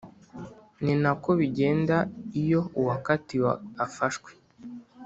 Ni 0.83 0.93
nako 1.01 1.29
bigenda 1.39 1.95
iyo 2.41 2.61
uwakatiwe 2.79 3.51
afashwe 3.85 4.29